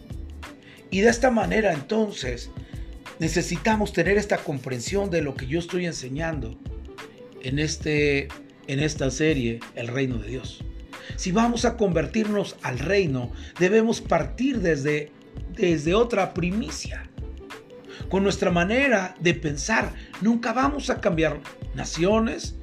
Y 0.91 1.01
de 1.01 1.09
esta 1.09 1.31
manera 1.31 1.73
entonces 1.73 2.51
necesitamos 3.19 3.93
tener 3.93 4.19
esta 4.19 4.39
comprensión 4.39 5.11
de 5.11 5.23
lo 5.23 5.35
que 5.35 5.47
yo 5.47 5.59
estoy 5.59 5.87
enseñando 5.87 6.59
en, 7.43 7.59
este, 7.59 8.29
en 8.67 8.81
esta 8.81 9.11
serie, 9.11 9.61
El 9.75 9.89
Reino 9.89 10.19
de 10.19 10.29
Dios. 10.29 10.65
Si 11.17 11.33
vamos 11.33 11.65
a 11.65 11.77
convertirnos 11.77 12.57
al 12.63 12.79
reino, 12.79 13.33
debemos 13.59 14.01
partir 14.01 14.61
desde, 14.61 15.13
desde 15.57 15.95
otra 15.95 16.35
primicia. 16.35 17.09
Con 18.09 18.23
nuestra 18.23 18.51
manera 18.51 19.15
de 19.21 19.35
pensar, 19.35 19.95
nunca 20.21 20.53
vamos 20.53 20.91
a 20.91 21.01
cambiar 21.01 21.41
naciones, 21.75 22.57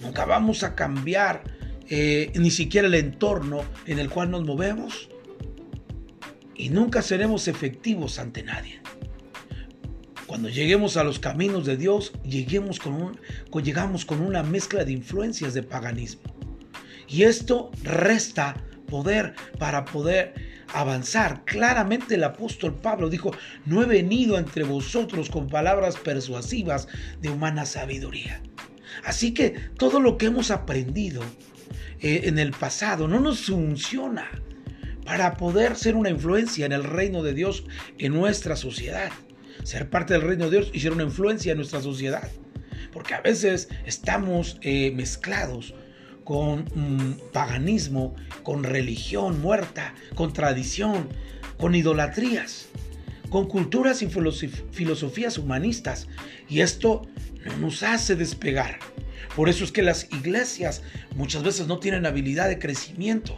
nunca 0.00 0.24
vamos 0.24 0.62
a 0.62 0.74
cambiar 0.74 1.42
eh, 1.88 2.32
ni 2.36 2.50
siquiera 2.50 2.86
el 2.86 2.94
entorno 2.94 3.62
en 3.86 3.98
el 3.98 4.08
cual 4.10 4.30
nos 4.30 4.44
movemos 4.44 5.08
y 6.54 6.68
nunca 6.68 7.02
seremos 7.02 7.48
efectivos 7.48 8.18
ante 8.18 8.42
nadie. 8.42 8.80
Cuando 10.26 10.48
lleguemos 10.48 10.96
a 10.96 11.02
los 11.02 11.18
caminos 11.18 11.66
de 11.66 11.76
Dios, 11.76 12.12
lleguemos 12.22 12.78
con 12.78 12.92
un, 12.92 13.20
llegamos 13.64 14.04
con 14.04 14.20
una 14.20 14.44
mezcla 14.44 14.84
de 14.84 14.92
influencias 14.92 15.54
de 15.54 15.64
paganismo. 15.64 16.29
Y 17.10 17.24
esto 17.24 17.72
resta 17.82 18.56
poder 18.86 19.34
para 19.58 19.84
poder 19.84 20.34
avanzar. 20.72 21.44
Claramente 21.44 22.14
el 22.14 22.24
apóstol 22.24 22.76
Pablo 22.76 23.10
dijo, 23.10 23.32
no 23.66 23.82
he 23.82 23.86
venido 23.86 24.38
entre 24.38 24.62
vosotros 24.62 25.28
con 25.28 25.48
palabras 25.48 25.96
persuasivas 25.96 26.86
de 27.20 27.30
humana 27.30 27.66
sabiduría. 27.66 28.40
Así 29.04 29.34
que 29.34 29.50
todo 29.76 30.00
lo 30.00 30.18
que 30.18 30.26
hemos 30.26 30.50
aprendido 30.50 31.22
eh, 32.00 32.22
en 32.24 32.38
el 32.38 32.52
pasado 32.52 33.08
no 33.08 33.18
nos 33.18 33.46
funciona 33.46 34.30
para 35.04 35.36
poder 35.36 35.76
ser 35.76 35.96
una 35.96 36.10
influencia 36.10 36.66
en 36.66 36.72
el 36.72 36.84
reino 36.84 37.22
de 37.22 37.34
Dios 37.34 37.64
en 37.98 38.12
nuestra 38.12 38.54
sociedad. 38.54 39.10
Ser 39.64 39.90
parte 39.90 40.14
del 40.14 40.22
reino 40.22 40.48
de 40.48 40.58
Dios 40.58 40.70
y 40.72 40.80
ser 40.80 40.92
una 40.92 41.02
influencia 41.02 41.52
en 41.52 41.58
nuestra 41.58 41.80
sociedad. 41.80 42.28
Porque 42.92 43.14
a 43.14 43.20
veces 43.20 43.68
estamos 43.84 44.58
eh, 44.62 44.92
mezclados 44.94 45.74
con 46.30 46.60
mm, 46.76 47.32
paganismo, 47.32 48.14
con 48.44 48.62
religión 48.62 49.40
muerta, 49.40 49.96
con 50.14 50.32
tradición, 50.32 51.08
con 51.58 51.74
idolatrías, 51.74 52.68
con 53.30 53.48
culturas 53.48 54.00
y 54.02 54.06
filosofías 54.06 55.38
humanistas. 55.38 56.06
Y 56.48 56.60
esto 56.60 57.08
no 57.44 57.56
nos 57.56 57.82
hace 57.82 58.14
despegar. 58.14 58.78
Por 59.34 59.48
eso 59.48 59.64
es 59.64 59.72
que 59.72 59.82
las 59.82 60.04
iglesias 60.12 60.82
muchas 61.16 61.42
veces 61.42 61.66
no 61.66 61.80
tienen 61.80 62.06
habilidad 62.06 62.48
de 62.48 62.60
crecimiento, 62.60 63.36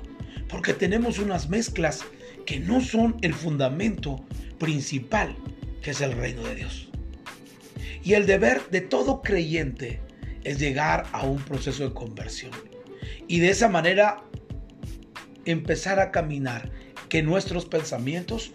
porque 0.51 0.75
tenemos 0.75 1.19
unas 1.19 1.49
mezclas 1.49 2.05
que 2.45 2.61
no 2.61 2.83
son 2.83 3.17
el 3.23 3.33
fundamento 3.33 4.23
principal, 4.59 5.35
que 5.81 5.93
es 5.93 6.03
el 6.03 6.13
reino 6.13 6.43
de 6.43 6.57
Dios. 6.57 6.91
Y 8.05 8.13
el 8.13 8.27
deber 8.27 8.61
de 8.71 8.83
todo 8.83 9.23
creyente 9.23 9.99
es 10.45 10.59
llegar 10.59 11.07
a 11.13 11.25
un 11.25 11.39
proceso 11.39 11.89
de 11.89 11.95
conversión. 11.95 12.53
Y 13.29 13.41
de 13.41 13.51
esa 13.51 13.69
manera 13.69 14.25
empezar 15.45 16.01
a 16.01 16.11
caminar, 16.11 16.71
que 17.09 17.23
nuestros 17.23 17.67
pensamientos 17.67 18.53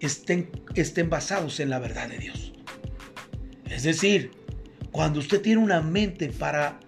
estén, 0.00 0.50
estén 0.74 1.10
basados 1.10 1.58
en 1.60 1.70
la 1.70 1.78
verdad 1.78 2.08
de 2.08 2.18
Dios. 2.18 2.52
Es 3.68 3.82
decir, 3.82 4.30
cuando 4.92 5.18
usted 5.18 5.40
tiene 5.40 5.60
una 5.60 5.82
mente 5.82 6.28
para, 6.28 6.78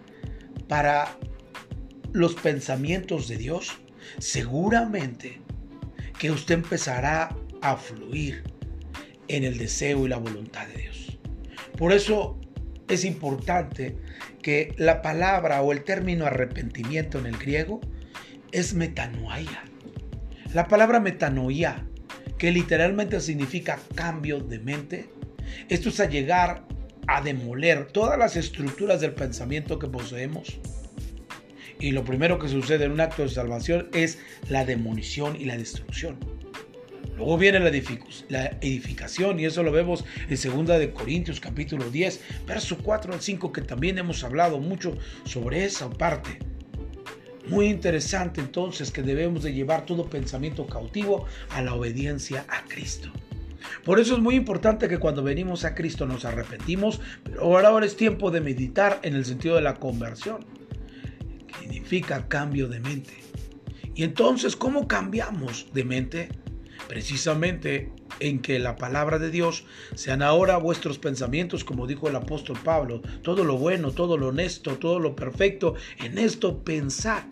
para 0.69 1.17
los 2.13 2.35
pensamientos 2.35 3.29
de 3.29 3.37
Dios, 3.37 3.79
seguramente 4.19 5.41
que 6.19 6.31
usted 6.31 6.55
empezará 6.55 7.37
a 7.63 7.77
fluir 7.77 8.45
en 9.29 9.45
el 9.45 9.59
deseo 9.59 10.07
y 10.07 10.09
la 10.09 10.19
voluntad 10.19 10.67
de 10.69 10.83
Dios. 10.83 11.19
Por 11.77 11.93
eso 11.93 12.39
es 12.89 13.05
importante 13.05 13.97
que 14.43 14.75
la 14.77 15.03
palabra 15.03 15.63
o 15.63 15.73
el 15.73 15.85
término 15.85 16.27
arrepentimiento 16.27 17.19
en 17.19 17.27
el 17.27 17.39
griego 17.39 17.81
es 18.53 18.75
metanoia. 18.75 19.65
La 20.55 20.69
palabra 20.69 21.01
metanoia, 21.01 21.87
que 22.39 22.53
literalmente 22.53 23.21
significa 23.21 23.79
cambio 23.95 24.41
de 24.41 24.59
mente, 24.59 25.11
esto 25.69 25.89
es 25.89 26.01
a 26.01 26.07
llegar 26.07 26.65
a 27.07 27.21
demoler 27.23 27.87
todas 27.87 28.19
las 28.19 28.37
estructuras 28.37 29.01
del 29.01 29.15
pensamiento 29.15 29.79
que 29.79 29.89
poseemos. 29.89 30.59
Y 31.81 31.93
lo 31.93 32.05
primero 32.05 32.39
que 32.39 32.49
sucede 32.49 32.85
en 32.85 32.93
un 32.93 33.01
acto 33.01 33.23
de 33.23 33.29
salvación 33.29 33.89
es 33.93 34.19
la 34.49 34.65
demolición 34.65 35.37
y 35.37 35.45
la 35.45 35.57
destrucción. 35.57 36.38
Luego 37.19 37.37
viene 37.37 37.59
la, 37.59 38.47
edificación 38.61 39.41
y 39.41 39.45
eso 39.45 39.65
lo 39.65 39.73
vemos 39.73 40.05
en 40.29 40.67
2 40.67 40.79
de 40.79 40.93
Corintios 40.93 41.41
capítulo 41.41 41.91
10, 41.91 42.21
verso 42.47 42.79
4 42.79 43.13
al 43.13 43.21
5 43.21 43.53
que 43.53 43.61
también 43.61 43.99
hemos 43.99 44.23
hablado 44.23 44.61
mucho 44.61 44.97
sobre 45.25 45.65
esa 45.65 45.91
parte. 45.91 46.39
Muy 47.49 47.67
interesante 47.67 48.41
entonces 48.41 48.93
que 48.93 49.03
debemos 49.03 49.43
de 49.43 49.53
llevar 49.53 49.85
todo 49.85 50.09
pensamiento 50.09 50.67
cautivo 50.67 51.27
a 51.51 51.61
la 51.61 51.75
obediencia 51.75 52.47
a 52.49 52.63
Cristo. 52.69 53.11
Por 53.85 53.99
eso 53.99 54.15
es 54.15 54.21
muy 54.21 54.37
importante 54.37 54.89
que 54.89 54.99
cuando 54.99 55.25
venimos 55.25 55.65
a 55.65 55.75
Cristo 55.75 56.07
nos 56.07 56.25
arrepentimos, 56.25 57.01
pero 57.25 57.43
ahora 57.43 57.85
es 57.85 57.97
tiempo 57.97 58.31
de 58.31 58.41
meditar 58.41 59.01
en 59.03 59.17
el 59.17 59.25
sentido 59.25 59.57
de 59.57 59.63
la 59.63 59.75
conversión, 59.75 60.47
que 61.49 61.55
significa 61.63 62.29
cambio 62.29 62.69
de 62.69 62.79
mente. 62.79 63.15
Y 63.97 64.05
entonces, 64.05 64.55
¿cómo 64.55 64.87
cambiamos 64.87 65.67
de 65.75 65.85
mente? 65.85 66.29
Precisamente 66.87 67.91
en 68.21 68.41
que 68.41 68.59
la 68.59 68.77
palabra 68.77 69.19
de 69.19 69.31
Dios 69.31 69.65
sean 69.95 70.23
ahora 70.23 70.57
vuestros 70.57 70.99
pensamientos, 70.99 71.65
como 71.65 71.87
dijo 71.87 72.09
el 72.09 72.17
apóstol 72.17 72.59
Pablo, 72.63 73.03
todo 73.23 73.45
lo 73.45 73.59
bueno, 73.59 73.91
todo 73.93 74.17
lo 74.17 74.29
honesto, 74.29 74.77
todo 74.79 74.99
lo 74.99 75.17
perfecto, 75.17 75.75
en 75.99 76.19
esto 76.19 76.63
pensad. 76.63 77.25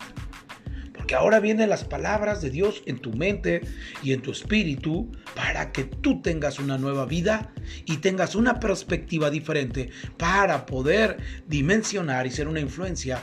Que 1.07 1.15
ahora 1.15 1.39
vienen 1.39 1.69
las 1.69 1.85
palabras 1.85 2.41
de 2.41 2.49
Dios 2.49 2.83
en 2.85 2.99
tu 2.99 3.13
mente 3.13 3.61
y 4.03 4.11
en 4.11 4.21
tu 4.21 4.31
espíritu 4.31 5.09
para 5.35 5.71
que 5.71 5.85
tú 5.85 6.21
tengas 6.21 6.59
una 6.59 6.77
nueva 6.77 7.05
vida 7.05 7.53
y 7.85 7.97
tengas 7.97 8.35
una 8.35 8.59
perspectiva 8.59 9.29
diferente 9.29 9.89
para 10.17 10.65
poder 10.65 11.15
dimensionar 11.47 12.27
y 12.27 12.31
ser 12.31 12.49
una 12.49 12.59
influencia 12.59 13.21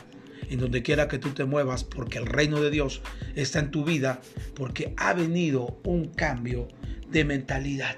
en 0.55 0.61
donde 0.61 0.83
quiera 0.83 1.09
que 1.09 1.19
tú 1.19 1.31
te 1.31 1.45
muevas, 1.45 1.85
porque 1.85 2.19
el 2.19 2.27
reino 2.27 2.61
de 2.61 2.71
Dios 2.71 3.03
está 3.35 3.59
en 3.59 3.71
tu 3.71 3.85
vida, 3.85 4.21
porque 4.55 4.95
ha 4.97 5.13
venido 5.13 5.81
un 5.85 6.07
cambio 6.07 6.69
de 7.11 7.25
mentalidad, 7.25 7.97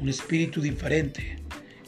un 0.00 0.08
espíritu 0.08 0.60
diferente, 0.62 1.39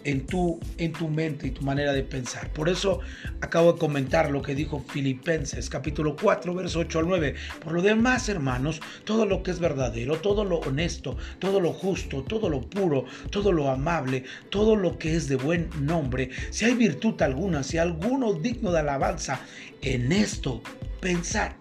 en 0.05 0.27
tu, 0.27 0.59
en 0.79 0.93
tu 0.93 1.09
mente 1.09 1.47
y 1.47 1.51
tu 1.51 1.63
manera 1.63 1.93
de 1.93 2.03
pensar. 2.03 2.53
Por 2.53 2.69
eso 2.69 3.01
acabo 3.41 3.75
de 3.75 3.79
comentar 3.79 4.31
lo 4.31 4.43
que 4.43 4.55
dijo 4.55 4.85
Filipenses 4.89 5.69
capítulo 5.69 6.17
4, 6.17 6.55
verso 6.55 6.81
8 6.81 6.99
al 7.01 7.09
9. 7.09 7.35
Por 7.63 7.73
lo 7.73 7.83
demás, 7.83 8.29
hermanos, 8.29 8.81
todo 9.05 9.27
lo 9.27 9.43
que 9.43 9.51
es 9.51 9.61
verdadero, 9.61 10.19
todo 10.19 10.45
lo 10.45 10.59
honesto, 10.59 11.17
todo 11.39 11.61
lo 11.61 11.73
justo, 11.73 12.23
todo 12.23 12.49
lo 12.49 12.63
puro, 12.63 13.05
todo 13.31 13.53
lo 13.53 13.71
amable, 13.71 14.25
todo 14.51 14.77
lo 14.77 14.99
que 14.99 15.15
es 15.15 15.29
de 15.29 15.37
buen 15.37 15.69
nombre, 15.81 16.31
si 16.51 16.65
hay 16.65 16.75
virtud 16.75 17.21
alguna, 17.23 17.63
si 17.63 17.79
alguno 17.79 18.33
digno 18.35 18.73
de 18.73 18.81
alabanza, 18.81 19.41
en 19.81 20.13
esto 20.13 20.63
pensad. 21.01 21.53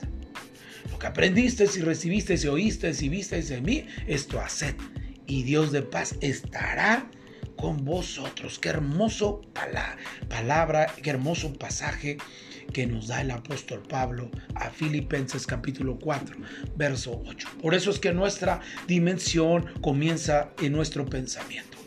Lo 0.92 1.00
que 1.00 1.08
aprendiste, 1.08 1.68
si 1.68 1.82
recibiste, 1.82 2.38
si 2.38 2.48
oíste, 2.48 2.94
si 2.94 3.10
viste 3.10 3.42
de 3.42 3.62
mí, 3.62 3.86
esto 4.08 4.40
haced. 4.40 4.76
Y 5.26 5.44
Dios 5.44 5.72
de 5.72 5.82
paz 5.82 6.16
estará 6.22 7.10
con 7.62 7.86
vosotros. 7.86 8.58
Qué 8.60 8.70
hermoso 8.70 9.42
palabra, 10.28 10.88
qué 11.02 11.12
hermoso 11.12 11.54
pasaje 11.54 12.18
que 12.74 12.88
nos 12.88 13.08
da 13.08 13.22
el 13.22 13.32
apóstol 13.32 13.84
Pablo 13.88 14.32
a 14.56 14.72
Filipenses 14.72 15.46
capítulo 15.46 16.00
4, 16.00 16.36
verso 16.76 17.22
8. 17.28 17.48
Por 17.62 17.76
eso 17.76 17.92
es 17.92 18.00
que 18.00 18.14
nuestra 18.14 18.62
dimensión 18.88 19.66
comienza 19.82 20.50
en 20.62 20.74
nuestro 20.74 21.06
pensamiento. 21.06 21.78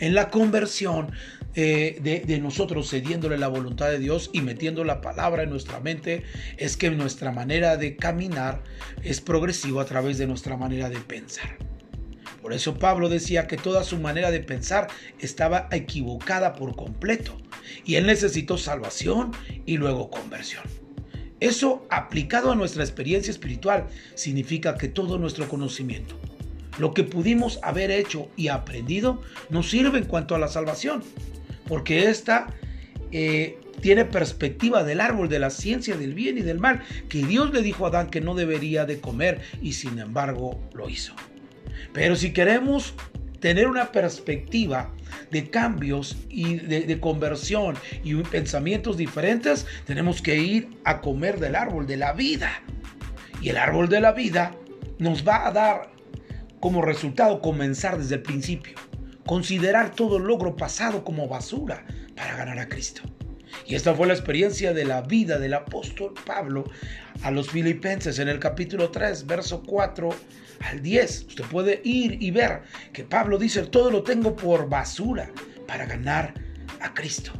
En 0.00 0.14
la 0.14 0.28
conversión 0.28 1.12
eh, 1.54 1.98
de, 2.02 2.20
de, 2.20 2.38
nosotros 2.38 2.90
cediéndole 2.90 3.38
la 3.38 3.48
voluntad 3.48 3.88
de 3.88 3.98
Dios 3.98 4.30
y 4.32 4.40
metiendo 4.40 4.84
la 4.84 5.00
palabra 5.00 5.44
en 5.44 5.50
nuestra 5.50 5.80
mente, 5.80 6.24
es 6.56 6.76
que 6.76 6.90
nuestra 6.90 7.30
manera 7.30 7.76
de 7.76 7.96
caminar 7.96 8.62
es 9.02 9.20
progresiva 9.20 9.82
a 9.82 9.86
través 9.86 10.18
de 10.18 10.26
nuestra 10.26 10.56
manera 10.56 10.90
de 10.90 10.98
pensar. 10.98 11.71
Por 12.42 12.52
eso 12.52 12.74
Pablo 12.74 13.08
decía 13.08 13.46
que 13.46 13.56
toda 13.56 13.84
su 13.84 13.98
manera 13.98 14.32
de 14.32 14.40
pensar 14.40 14.88
estaba 15.20 15.68
equivocada 15.70 16.54
por 16.54 16.74
completo 16.74 17.40
y 17.84 17.94
él 17.94 18.06
necesitó 18.06 18.58
salvación 18.58 19.30
y 19.64 19.76
luego 19.76 20.10
conversión. 20.10 20.64
Eso 21.38 21.86
aplicado 21.88 22.50
a 22.50 22.56
nuestra 22.56 22.82
experiencia 22.82 23.30
espiritual 23.30 23.86
significa 24.14 24.76
que 24.76 24.88
todo 24.88 25.18
nuestro 25.18 25.48
conocimiento, 25.48 26.16
lo 26.78 26.94
que 26.94 27.04
pudimos 27.04 27.60
haber 27.62 27.90
hecho 27.90 28.28
y 28.36 28.48
aprendido, 28.48 29.22
nos 29.48 29.70
sirve 29.70 29.98
en 29.98 30.04
cuanto 30.04 30.34
a 30.34 30.38
la 30.38 30.48
salvación, 30.48 31.02
porque 31.66 32.08
esta 32.08 32.48
eh, 33.10 33.58
tiene 33.80 34.04
perspectiva 34.04 34.84
del 34.84 35.00
árbol 35.00 35.28
de 35.28 35.38
la 35.38 35.50
ciencia 35.50 35.96
del 35.96 36.14
bien 36.14 36.38
y 36.38 36.42
del 36.42 36.58
mal, 36.58 36.82
que 37.08 37.24
Dios 37.24 37.52
le 37.52 37.62
dijo 37.62 37.84
a 37.84 37.88
Adán 37.88 38.10
que 38.10 38.20
no 38.20 38.34
debería 38.34 38.84
de 38.84 39.00
comer 39.00 39.40
y 39.60 39.72
sin 39.72 39.98
embargo 39.98 40.60
lo 40.74 40.88
hizo. 40.88 41.14
Pero 41.92 42.16
si 42.16 42.32
queremos 42.32 42.94
tener 43.40 43.66
una 43.66 43.90
perspectiva 43.90 44.94
de 45.30 45.50
cambios 45.50 46.16
y 46.28 46.56
de, 46.56 47.00
conversión 47.00 47.76
y 48.04 48.14
pensamientos 48.14 48.96
diferentes, 48.96 49.66
tenemos 49.84 50.22
que 50.22 50.36
ir 50.36 50.70
a 50.84 51.00
comer 51.00 51.40
del 51.40 51.56
árbol 51.56 51.86
de 51.86 51.96
la 51.96 52.12
vida. 52.12 52.62
Y 53.40 53.48
el 53.48 53.56
árbol 53.56 53.88
de 53.88 54.00
la 54.00 54.12
vida 54.12 54.54
nos 54.98 55.26
va 55.26 55.46
a 55.46 55.52
dar 55.52 55.90
como 56.60 56.82
resultado 56.82 57.40
comenzar 57.40 57.98
desde 57.98 58.14
el 58.16 58.22
principio. 58.22 58.76
Considerar 59.26 59.94
todo 59.94 60.18
logro 60.18 60.56
pasado 60.56 61.04
como 61.04 61.28
basura 61.28 61.84
para 62.14 62.36
ganar 62.36 62.58
a 62.58 62.68
Cristo. 62.68 63.02
Y 63.66 63.74
esta 63.74 63.94
fue 63.94 64.06
la 64.06 64.14
experiencia 64.14 64.72
de 64.72 64.84
la 64.84 65.02
vida 65.02 65.38
del 65.38 65.54
apóstol 65.54 66.14
Pablo 66.26 66.64
a 67.22 67.30
los 67.30 67.50
filipenses 67.50 68.18
en 68.18 68.28
el 68.28 68.38
capítulo 68.38 68.90
3, 68.90 69.26
verso 69.26 69.62
4 69.62 70.10
al 70.62 70.82
10. 70.82 71.26
Usted 71.28 71.44
puede 71.44 71.80
ir 71.84 72.22
y 72.22 72.30
ver 72.30 72.62
que 72.92 73.04
Pablo 73.04 73.38
dice, 73.38 73.62
todo 73.62 73.90
lo 73.90 74.02
tengo 74.02 74.34
por 74.36 74.68
basura 74.68 75.30
para 75.66 75.86
ganar 75.86 76.34
a 76.80 76.94
Cristo. 76.94 77.32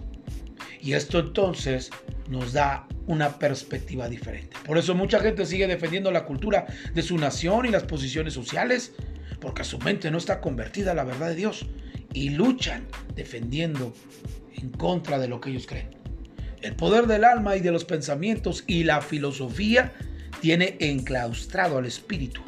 Y 0.81 0.95
esto 0.95 1.21
entonces 1.21 1.91
nos 2.29 2.53
da 2.53 2.87
una 3.07 3.39
perspectiva 3.39 4.09
diferente. 4.09 4.57
Por 4.65 4.79
eso 4.79 4.95
mucha 4.95 5.21
gente 5.21 5.47
sigue 5.47 5.67
defendiendo 5.67 6.11
la 6.11 6.25
cultura 6.25 6.67
de 6.95 7.03
su 7.03 7.17
nación 7.19 7.67
y 7.67 7.71
las 7.71 7.85
posiciones 7.85 8.35
sociales, 8.35 8.93
porque 9.41 9.65
su 9.65 9.79
mente 9.79 10.11
no 10.11 10.19
está 10.19 10.41
convertida 10.41 10.93
a 10.93 10.95
la 10.95 11.05
verdad 11.05 11.29
de 11.29 11.35
Dios 11.35 11.67
y 12.13 12.31
luchan 12.31 12.87
defendiendo 13.15 13.95
en 14.55 14.71
contra 14.71 15.19
de 15.19 15.29
lo 15.29 15.41
que 15.41 15.51
ellos 15.51 15.67
creen. 15.67 15.91
El 16.61 16.77
poder 16.77 17.07
del 17.07 17.25
alma 17.25 17.57
y 17.57 17.61
de 17.61 17.73
los 17.73 17.85
pensamientos 17.85 18.63
y 18.67 18.85
la 18.85 19.01
filosofía 19.01 19.93
tiene 20.41 20.77
enclaustrado 20.81 21.79
al 21.79 21.87
espíritu. 21.87 22.41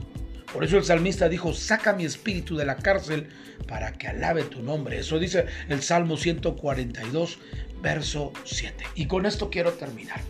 Por 0.54 0.62
eso 0.62 0.78
el 0.78 0.84
salmista 0.84 1.28
dijo, 1.28 1.52
saca 1.52 1.94
mi 1.94 2.04
espíritu 2.04 2.56
de 2.56 2.64
la 2.64 2.76
cárcel 2.76 3.26
para 3.66 3.92
que 3.94 4.06
alabe 4.06 4.44
tu 4.44 4.62
nombre. 4.62 5.00
Eso 5.00 5.18
dice 5.18 5.46
el 5.68 5.82
Salmo 5.82 6.16
142, 6.16 7.38
verso 7.82 8.32
7. 8.44 8.84
Y 8.94 9.06
con 9.06 9.26
esto 9.26 9.50
quiero 9.50 9.72
terminar. 9.72 10.20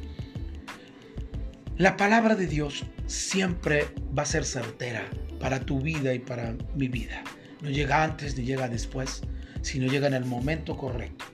La 1.76 1.98
palabra 1.98 2.36
de 2.36 2.46
Dios 2.46 2.84
siempre 3.06 3.88
va 4.18 4.22
a 4.22 4.26
ser 4.26 4.46
certera 4.46 5.04
para 5.38 5.60
tu 5.60 5.82
vida 5.82 6.14
y 6.14 6.20
para 6.20 6.56
mi 6.74 6.88
vida. 6.88 7.22
No 7.60 7.68
llega 7.68 8.02
antes 8.02 8.34
ni 8.38 8.46
llega 8.46 8.66
después, 8.66 9.20
sino 9.60 9.92
llega 9.92 10.06
en 10.06 10.14
el 10.14 10.24
momento 10.24 10.78
correcto. 10.78 11.33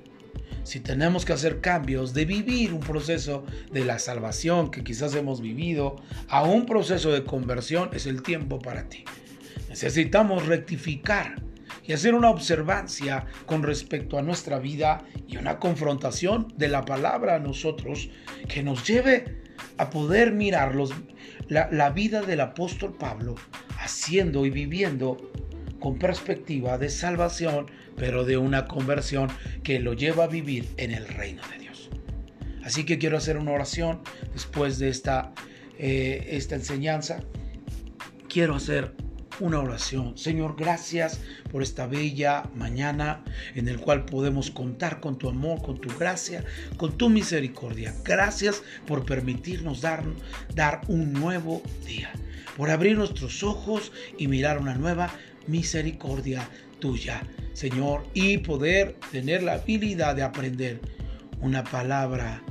Si 0.63 0.81
tenemos 0.81 1.25
que 1.25 1.33
hacer 1.33 1.61
cambios 1.61 2.15
de 2.15 2.25
vivir 2.25 2.73
un 2.73 2.81
proceso 2.81 3.45
de 3.73 3.85
la 3.85 3.99
salvación 3.99 4.71
que 4.71 4.85
quizás 4.85 5.15
hemos 5.15 5.41
vivido 5.41 5.97
a 6.29 6.43
un 6.43 6.67
proceso 6.67 7.11
de 7.13 7.25
conversión, 7.25 7.91
es 7.93 8.07
el 8.07 8.23
tiempo 8.23 8.59
para 8.59 8.89
ti. 8.89 9.05
Necesitamos 9.69 10.47
rectificar 10.47 11.43
y 11.85 11.93
hacer 11.93 12.15
una 12.15 12.31
observancia 12.31 13.27
con 13.47 13.63
respecto 13.63 14.19
a 14.19 14.23
nuestra 14.23 14.59
vida 14.59 15.03
y 15.27 15.37
una 15.39 15.59
confrontación 15.59 16.53
de 16.57 16.69
la 16.69 16.85
palabra 16.85 17.37
a 17.37 17.39
nosotros 17.39 18.11
que 18.49 18.63
nos 18.63 18.87
lleve 18.87 19.43
a 19.77 19.91
poder 19.91 20.33
mirar 20.33 20.75
la, 21.49 21.69
la 21.73 21.91
vida 21.91 22.23
del 22.23 22.41
apóstol 22.41 22.97
Pablo 22.99 23.35
haciendo 23.79 24.45
y 24.45 24.51
viviendo 24.51 25.17
con 25.81 25.99
perspectiva 25.99 26.79
de 26.79 26.91
salvación, 26.91 27.67
pero 28.01 28.25
de 28.25 28.39
una 28.39 28.67
conversión 28.67 29.29
que 29.63 29.79
lo 29.79 29.93
lleva 29.93 30.25
a 30.25 30.27
vivir 30.27 30.67
en 30.79 30.91
el 30.91 31.07
reino 31.07 31.43
de 31.53 31.59
Dios. 31.59 31.91
Así 32.65 32.85
que 32.85 32.99
quiero 32.99 33.19
hacer 33.19 33.37
una 33.37 33.53
oración 33.53 34.01
después 34.33 34.79
de 34.79 34.89
esta, 34.89 35.35
eh, 35.79 36.29
esta 36.31 36.55
enseñanza. 36.55 37.21
Quiero 38.27 38.55
hacer 38.55 38.95
una 39.39 39.61
oración. 39.61 40.17
Señor, 40.17 40.57
gracias 40.57 41.21
por 41.53 41.63
esta 41.63 41.87
bella 41.87 42.45
mañana 42.55 43.23
en 43.55 43.69
el 43.69 43.79
cual 43.79 44.07
podemos 44.07 44.51
contar 44.51 45.01
con 45.01 45.19
tu 45.19 45.29
amor, 45.29 45.61
con 45.61 45.79
tu 45.79 45.91
gracia, 45.99 46.43
con 46.79 46.97
tu 46.97 47.11
misericordia. 47.11 47.95
Gracias 48.03 48.63
por 48.87 49.05
permitirnos 49.05 49.83
dar, 49.83 50.05
dar 50.55 50.81
un 50.89 51.13
nuevo 51.13 51.63
día, 51.87 52.11
por 52.57 52.71
abrir 52.71 52.97
nuestros 52.97 53.43
ojos 53.43 53.93
y 54.17 54.27
mirar 54.27 54.57
una 54.57 54.75
nueva 54.75 55.11
misericordia 55.47 56.49
tuya, 56.81 57.23
Señor, 57.53 58.07
y 58.15 58.39
poder 58.39 58.97
tener 59.13 59.43
la 59.43 59.55
habilidad 59.55 60.17
de 60.17 60.23
aprender 60.23 60.81
una 61.41 61.63
palabra 61.63 62.43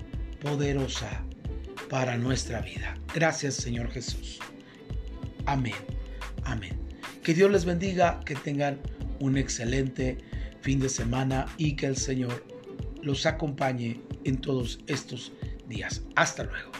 poderosa 0.41 1.23
para 1.89 2.17
nuestra 2.17 2.61
vida. 2.61 2.95
Gracias, 3.13 3.55
Señor 3.55 3.91
Jesús. 3.91 4.39
Amén. 5.45 5.73
Amén. 6.43 6.79
Que 7.23 7.33
Dios 7.33 7.51
les 7.51 7.65
bendiga, 7.65 8.21
que 8.25 8.35
tengan 8.35 8.79
un 9.19 9.37
excelente 9.37 10.17
fin 10.61 10.79
de 10.79 10.89
semana 10.89 11.47
y 11.57 11.75
que 11.75 11.87
el 11.87 11.97
Señor 11.97 12.45
los 13.01 13.25
acompañe 13.25 14.01
en 14.23 14.37
todos 14.37 14.79
estos 14.87 15.31
días. 15.67 16.01
Hasta 16.15 16.43
luego. 16.43 16.71